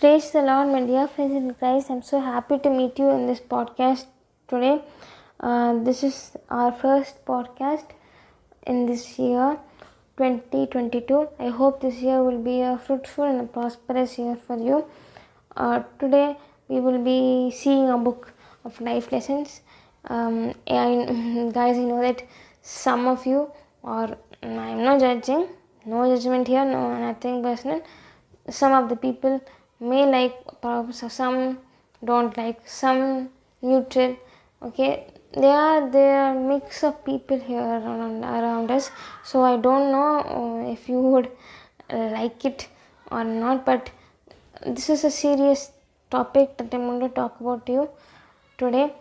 [0.00, 1.90] Praise the Lord, my dear friends in Christ.
[1.90, 4.06] I'm so happy to meet you in this podcast
[4.48, 4.80] today.
[5.38, 7.84] Uh, this is our first podcast
[8.66, 9.58] in this year
[10.16, 11.28] 2022.
[11.38, 14.86] I hope this year will be a fruitful and a prosperous year for you.
[15.54, 16.38] Uh, today,
[16.68, 18.32] we will be seeing a book
[18.64, 19.60] of life lessons.
[20.06, 22.22] Um, I, guys, I know that
[22.62, 25.48] some of you, or I'm not judging,
[25.84, 27.82] no judgment here, no nothing personal.
[28.48, 29.42] Some of the people
[29.80, 30.36] may like
[30.92, 31.58] some
[32.04, 33.30] don't like, some
[33.62, 34.16] neutral.
[34.62, 38.90] Okay, there are there mix of people here around, around us.
[39.24, 41.30] So I don't know uh, if you would
[41.90, 42.68] like it
[43.10, 43.90] or not, but
[44.66, 45.72] this is a serious
[46.10, 47.90] topic that I'm going to talk about to you
[48.58, 48.92] today.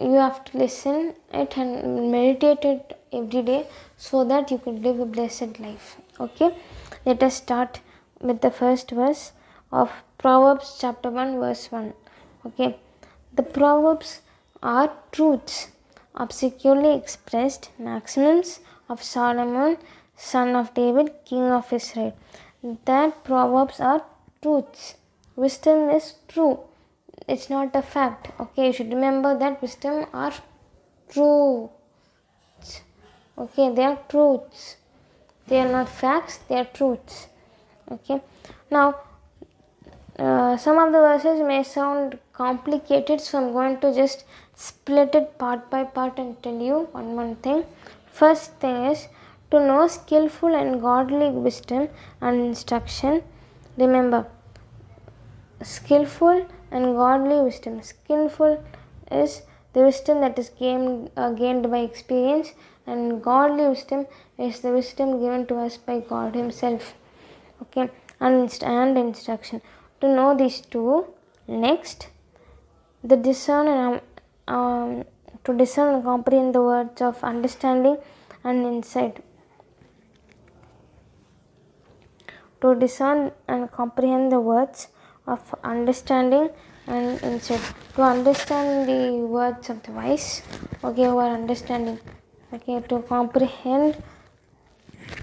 [0.00, 5.00] You have to listen it and meditate it every day so that you can live
[5.00, 5.96] a blessed life.
[6.20, 6.54] Okay,
[7.06, 7.80] let us start
[8.20, 9.32] with the first verse
[9.72, 9.90] of
[10.26, 11.92] Proverbs chapter 1, verse 1.
[12.46, 12.76] Okay,
[13.32, 14.22] the Proverbs
[14.60, 15.68] are truths,
[16.16, 19.76] obscurely expressed maxims of Solomon,
[20.16, 22.16] son of David, king of Israel.
[22.86, 24.02] That Proverbs are
[24.42, 24.96] truths.
[25.36, 26.58] Wisdom is true.
[27.28, 28.32] It's not a fact.
[28.40, 30.34] Okay, you should remember that wisdom are
[31.08, 31.70] true.
[33.38, 34.76] Okay, they are truths.
[35.46, 37.28] They are not facts, they are truths.
[37.92, 38.20] Okay,
[38.72, 38.96] now
[40.18, 45.38] uh, some of the verses may sound complicated, so I'm going to just split it
[45.38, 47.64] part by part and tell you one one thing.
[48.06, 49.08] First thing is
[49.50, 51.88] to know skillful and godly wisdom
[52.20, 53.22] and instruction.
[53.76, 54.26] Remember,
[55.62, 57.82] skillful and godly wisdom.
[57.82, 58.64] Skillful
[59.10, 59.42] is
[59.74, 62.52] the wisdom that is gained, uh, gained by experience,
[62.86, 64.06] and godly wisdom
[64.38, 66.94] is the wisdom given to us by God Himself.
[67.60, 69.60] Okay, and, and instruction.
[70.00, 71.06] To know these two,
[71.48, 72.08] next,
[73.02, 74.00] the discern and
[74.48, 75.04] um,
[75.44, 77.96] to discern and comprehend the words of understanding
[78.44, 79.22] and insight.
[82.60, 84.88] To discern and comprehend the words
[85.26, 86.50] of understanding
[86.86, 87.62] and insight.
[87.94, 90.42] To understand the words of the wise,
[90.84, 91.98] okay, are understanding.
[92.52, 94.02] Okay, to comprehend,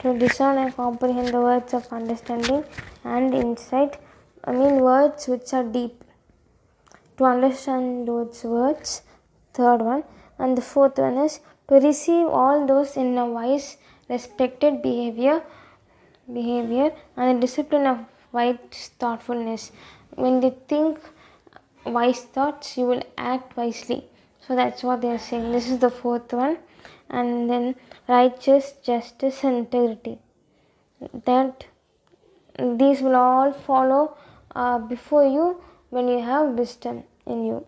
[0.00, 2.64] to discern and comprehend the words of understanding
[3.04, 3.96] and insight.
[4.46, 6.04] I mean, words which are deep.
[7.18, 9.02] To understand those words,
[9.54, 10.04] third one.
[10.38, 15.42] And the fourth one is to receive all those in a wise, respected behavior,
[16.32, 17.98] behavior and a discipline of
[18.32, 19.72] wise thoughtfulness.
[20.14, 20.98] When they think
[21.84, 24.04] wise thoughts, you will act wisely.
[24.46, 25.52] So that's what they are saying.
[25.52, 26.58] This is the fourth one.
[27.08, 27.76] And then
[28.08, 30.18] righteous, justice, and integrity.
[31.24, 31.66] That
[32.58, 34.16] these will all follow
[34.56, 37.64] uh, before you when you have wisdom in you.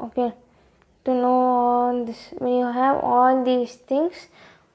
[0.00, 0.32] Okay,
[1.04, 4.28] to know all this when you have all these things,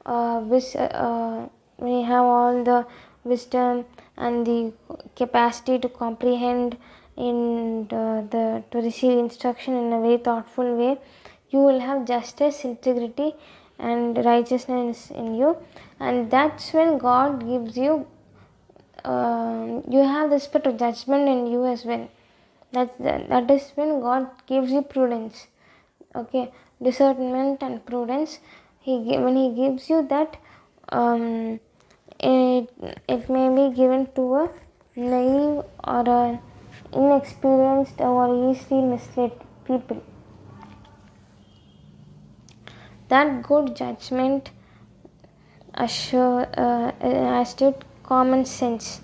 [0.06, 1.48] uh, wis- uh,
[1.78, 2.86] when you have all the
[3.24, 3.86] wisdom
[4.16, 4.74] and the
[5.16, 6.78] capacity to comprehend
[7.18, 10.98] in the, the to receive instruction in a very thoughtful way,
[11.50, 13.34] you will have justice, integrity,
[13.80, 15.58] and righteousness in you,
[16.00, 18.08] and that's when God gives you
[19.08, 22.10] uh, you have the spirit of judgment in you as well.
[22.74, 25.48] That, that is when God gives you prudence.
[26.14, 26.52] Okay,
[26.82, 28.40] discernment and prudence.
[28.80, 30.38] He when He gives you that,
[30.90, 31.60] um,
[32.20, 32.70] it
[33.08, 34.50] it may be given to a
[34.98, 36.40] naive or a
[36.92, 39.32] inexperienced or easily misled
[39.66, 40.04] people.
[43.10, 44.52] That good judgment
[45.74, 47.76] assure uh, as to
[48.08, 49.02] common sense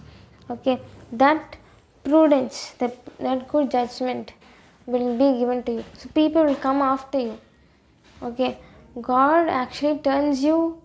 [0.50, 0.80] okay?
[1.12, 1.58] That
[2.04, 4.34] prudence that, that good judgment
[4.86, 5.86] will be given to you.
[5.98, 7.38] So people will come after you
[8.22, 8.58] okay?
[9.02, 10.82] God actually turns you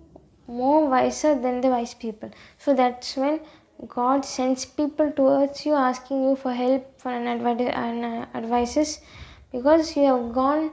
[0.46, 2.30] more wiser than the wise people.
[2.58, 3.40] So that's when
[3.86, 9.00] god sends people towards you asking you for help for an, advi- an uh, advices.
[9.52, 10.72] Because you have gone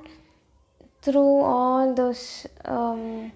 [1.06, 3.32] through all those um,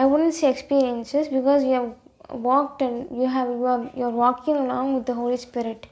[0.00, 1.94] i wouldn't say experiences because you have
[2.30, 5.86] walked and you have you are you are walking along with the Holy Spirit.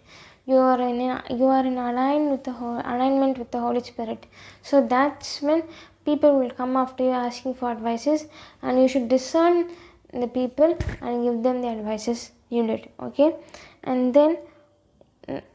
[0.46, 1.00] You are in
[1.38, 4.26] you are in align with the whole, alignment with the Holy Spirit.
[4.62, 5.64] So that's when
[6.04, 8.26] people will come after you asking for advices,
[8.62, 9.70] and you should discern
[10.12, 12.88] the people and give them the advices you needed.
[13.00, 13.34] Okay,
[13.82, 14.38] and then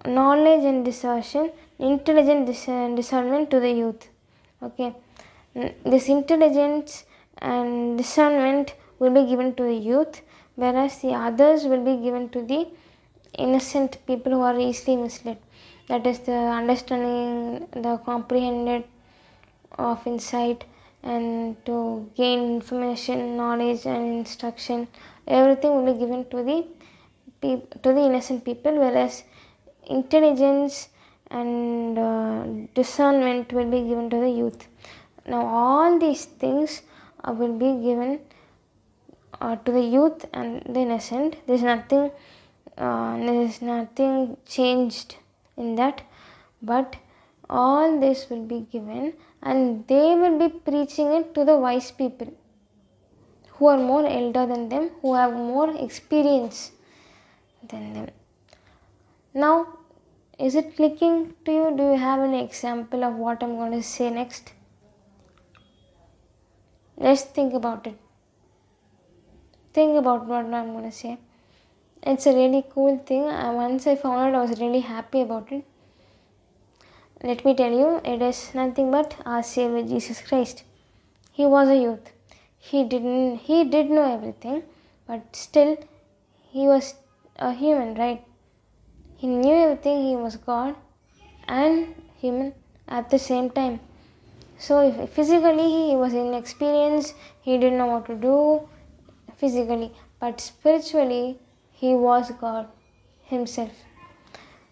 [0.06, 4.10] knowledge and discernment, intelligent discernment to the youth.
[4.62, 4.94] Okay,
[5.86, 7.06] this intelligence
[7.38, 10.22] and discernment will be given to the youth
[10.62, 12.62] whereas the others will be given to the
[13.46, 15.38] innocent people who are easily misled.
[15.90, 18.84] That is the understanding the comprehended
[19.90, 20.66] of insight
[21.04, 21.76] and to
[22.16, 24.88] gain information knowledge and instruction
[25.28, 26.58] everything will be given to the
[27.84, 28.74] to the innocent people.
[28.84, 29.24] Whereas
[29.98, 30.90] intelligence
[31.32, 32.44] and uh,
[32.76, 34.68] discernment will be given to the youth.
[35.26, 36.82] Now all these things
[37.24, 38.20] uh, will be given
[39.40, 41.38] uh, to the youth and the innocent.
[41.48, 42.12] There is nothing
[42.78, 45.18] uh, there is nothing changed
[45.58, 46.02] in that.
[46.62, 46.96] But
[47.50, 52.34] all this will be given and they will be preaching it to the wise people
[53.54, 56.72] who are more elder than them who have more experience
[57.68, 58.10] than them.
[59.34, 59.78] Now
[60.40, 61.74] is it clicking to you?
[61.78, 64.54] Do you have an example of what i'm going to say next?
[66.98, 67.98] Let's think about it
[69.74, 71.18] think about what i'm to say.
[72.04, 73.24] It's a really cool thing.
[73.30, 75.64] Uh, once i found it i was really happy about it.
[77.24, 80.64] Let me tell you it is nothing but our savior jesus christ.
[81.32, 82.12] He was a youth.
[82.58, 84.64] He didn't he did know everything
[85.08, 85.78] but still
[86.52, 86.96] he was
[87.38, 88.24] a human right?
[89.18, 90.04] He knew everything.
[90.08, 90.76] He was god
[91.48, 92.54] and human
[92.88, 93.80] at the same time.
[94.58, 97.16] So physically he was inexperienced.
[97.42, 98.68] He didn't know what to do
[99.42, 99.92] physically
[100.22, 101.40] but spiritually
[101.82, 102.68] he was god
[103.32, 103.76] himself.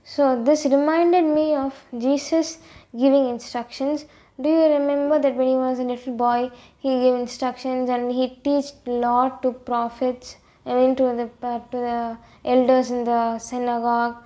[0.03, 1.73] So this reminded me of
[2.03, 2.57] jesus
[3.03, 4.05] giving instructions.
[4.41, 6.51] Do you remember that when he was a little boy
[6.83, 8.73] he gave instructions and he taught
[9.05, 12.17] lot to prophets i mean to the uh, to the
[12.53, 14.17] elders in the synagogue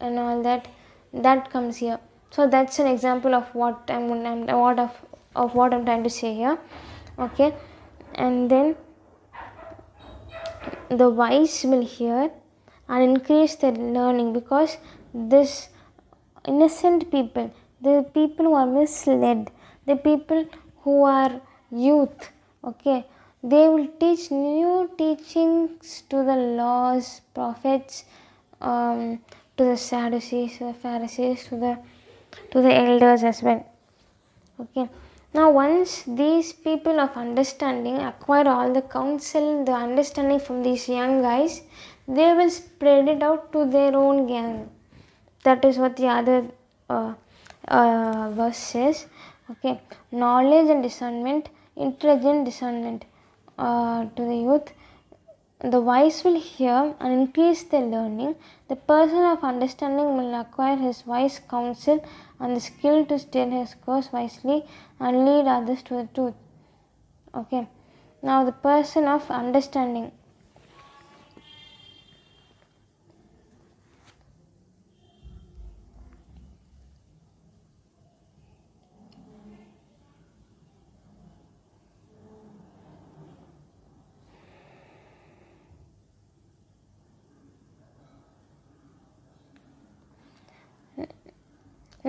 [0.00, 0.68] and all that?
[1.12, 1.98] That comes here.
[2.30, 4.08] So that's an example of what I'm
[4.62, 5.00] what of
[5.34, 6.58] of what I'm trying to say here.
[7.26, 7.54] Okay?
[8.14, 8.76] And then
[10.90, 12.30] the wise will hear
[12.88, 14.78] and increase their learning because
[15.12, 15.68] this
[16.46, 17.50] innocent people
[17.80, 19.50] the people who are misled
[19.86, 20.44] the people
[20.82, 21.40] who are
[21.70, 22.30] youth
[22.64, 23.04] okay
[23.42, 28.04] they will teach new teachings to the laws prophets
[28.60, 29.20] um,
[29.56, 31.78] to the sadducees to the pharisees to the
[32.50, 33.64] to the elders as well
[34.60, 34.88] okay
[35.34, 41.20] now once these people of understanding acquire all the counsel the understanding from these young
[41.22, 41.62] guys
[42.08, 44.70] they will spread it out to their own gang.
[45.44, 46.46] That is what the other
[46.88, 47.12] uh,
[47.68, 49.06] uh, verse says.
[49.50, 49.80] Okay.
[50.10, 53.04] Knowledge and discernment intelligent discernment
[53.58, 54.72] uh, to the youth
[55.60, 58.36] the wise will hear and increase their learning.
[58.68, 62.04] The person of understanding will acquire his wise counsel
[62.38, 64.64] and the skill to steer his course wisely
[65.00, 66.34] and lead others to the truth.
[67.34, 67.66] Okay.
[68.22, 70.12] Now the person of understanding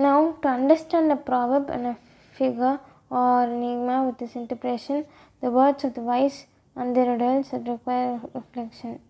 [0.00, 1.96] Now, to understand a proverb and a
[2.32, 2.80] figure
[3.10, 5.04] or enigma with this interpretation,
[5.42, 9.00] the words of the wise and their riddles require reflection.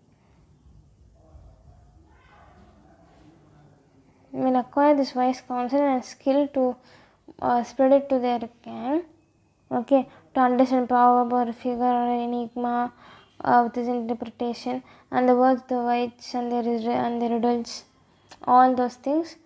[4.33, 6.75] Will acquire this wise counsel and skill to
[7.41, 9.03] uh, spread it to their gang.
[9.71, 12.91] Okay, to understand proverb or figure or enigma
[13.45, 16.65] uh, with this interpretation and the words, of the wise and their
[17.05, 17.85] and their riddles,
[18.45, 19.37] all those things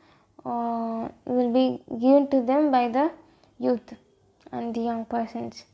[0.46, 3.12] uh, will be given to them by the
[3.60, 3.94] youth
[4.52, 5.66] and the young persons.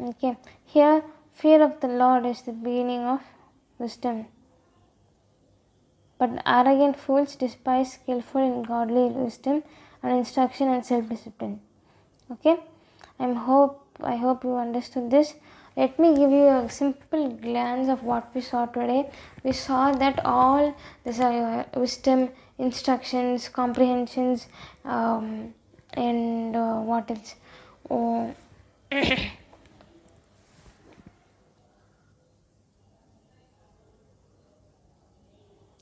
[0.00, 3.20] Okay, here fear of the Lord is the beginning of
[3.78, 4.26] wisdom.
[6.18, 9.62] But arrogant fools despise skillful and godly wisdom
[10.02, 11.60] and instruction and self discipline.
[12.30, 12.56] Okay,
[13.18, 15.34] I hope I hope you understood this.
[15.76, 19.10] Let me give you a simple glance of what we saw today.
[19.42, 24.48] We saw that all this are uh, wisdom, instructions, comprehensions,
[24.84, 25.54] um,
[25.94, 27.36] and uh, what else?
[27.90, 28.34] Oh,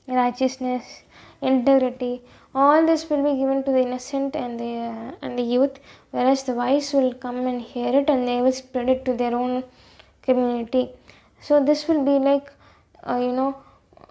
[0.07, 1.03] righteousness,
[1.41, 2.21] integrity,
[2.53, 5.79] all this will be given to the innocent and the uh, and the youth,
[6.11, 9.35] whereas the wise will come and hear it and they will spread it to their
[9.35, 9.63] own
[10.21, 10.89] community.
[11.41, 12.51] So this will be like
[13.03, 13.57] uh, you know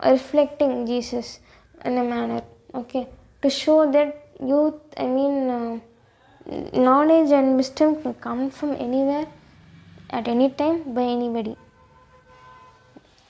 [0.05, 1.41] reflecting Jesus
[1.85, 2.43] in a manner,
[2.75, 3.07] okay,
[3.43, 4.81] to show that youth.
[4.97, 5.81] I mean, uh,
[6.73, 9.27] knowledge and wisdom can come from anywhere,
[10.11, 11.57] at any time, by anybody.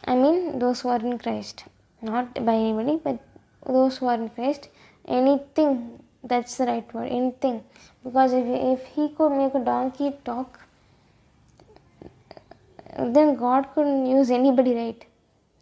[0.04, 1.64] I mean, those who are in Christ,
[2.00, 3.18] not by anybody, but
[3.66, 4.68] those who are in Christ,
[5.06, 6.02] anything.
[6.22, 7.08] That's the right word.
[7.10, 7.62] Anything.
[8.04, 10.60] Because if if he could make a donkey talk,
[12.98, 15.06] then God couldn't use anybody, right?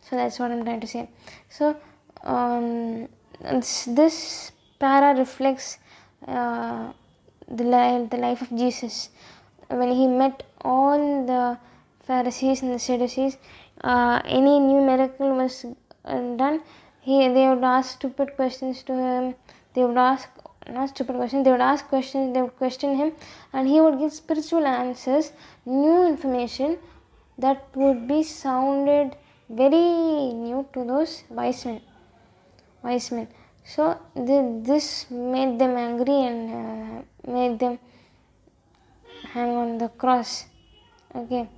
[0.02, 1.08] So that's what I'm trying to say.
[1.48, 1.76] So
[2.24, 3.08] um,
[3.40, 5.78] this, para reflects
[6.26, 6.92] uh,
[7.48, 9.10] the life the life of Jesus
[9.68, 11.58] when he met all the
[12.06, 13.36] Pharisees and the Sadducees.
[13.82, 15.64] Uh, any new miracle was
[16.04, 16.62] uh, done,
[17.00, 19.34] he they would ask stupid questions to him.
[19.74, 20.28] They would ask
[20.68, 21.44] not stupid questions.
[21.44, 22.34] They would ask questions.
[22.34, 23.12] They would question him,
[23.52, 25.32] and he would give spiritual answers,
[25.64, 26.78] new information
[27.38, 29.16] that would be sounded
[29.48, 31.80] very new to those wise men.
[32.82, 33.28] Wise men.
[33.64, 37.78] So the, this made them angry and uh, made them
[39.32, 40.46] hang on the cross.
[41.14, 41.48] Okay,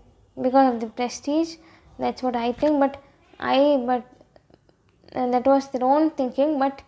[0.40, 1.56] because of the prestige.
[1.99, 2.80] That's what I think.
[2.80, 3.02] But
[3.38, 4.04] I but
[5.14, 6.59] uh, that was their own thinking.
[6.59, 6.83] But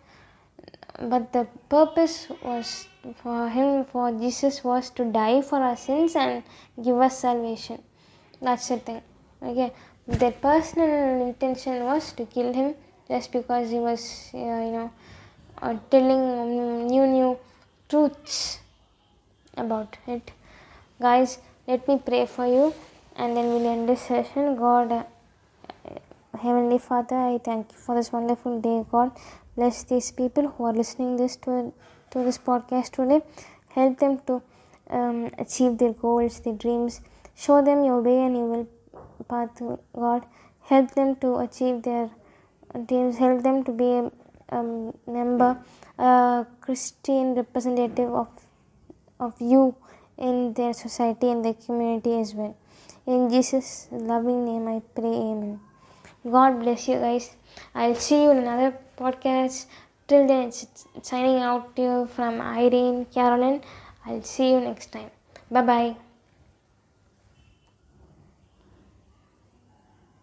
[0.99, 2.87] but the purpose was
[3.21, 6.43] for him for Jesus was to die for our sins and
[6.81, 7.81] give us salvation.
[8.41, 9.01] That's the thing.
[9.41, 9.73] Okay,
[10.07, 12.75] their personal intention was to kill him
[13.07, 14.91] just because he was, uh, you know,
[15.61, 17.37] uh, telling new new
[17.89, 18.59] truths
[19.57, 20.31] about it.
[21.01, 22.73] Guys, let me pray for you,
[23.15, 24.55] and then we'll end this session.
[24.55, 25.05] God,
[26.41, 28.83] Heavenly Father, I thank you for this wonderful day.
[28.91, 29.11] God,
[29.55, 31.71] bless these people who are listening this to
[32.11, 33.21] to this podcast today.
[33.75, 34.41] Help them to
[34.89, 37.01] um, achieve their goals, their dreams.
[37.35, 38.67] Show them your way and you will
[39.29, 39.61] path
[39.95, 40.25] god.
[40.71, 42.09] Help them to achieve their
[42.87, 43.17] dreams.
[43.17, 44.11] Help them to be a
[44.49, 45.57] um, member
[45.97, 48.29] a christian representative of
[49.19, 49.75] of you
[50.17, 52.57] in their society and their community as well.
[53.05, 55.13] In jesus loving name i pray.
[55.29, 55.59] Amen
[56.29, 57.35] god bless you guys.
[57.75, 59.65] I'll see you in another podcast.
[60.07, 63.61] Till then it's signing out to you from irene carolyn
[64.05, 65.11] i'll see you next time.
[65.49, 66.02] Bye bye